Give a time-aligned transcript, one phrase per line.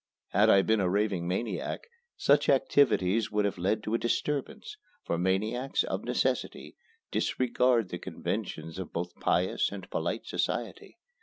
[0.29, 1.85] Had I been a raving maniac,
[2.17, 6.75] such activities would have led to a disturbance; for maniacs, of necessity,
[7.11, 10.97] disregard the conventions of both pious and polite society.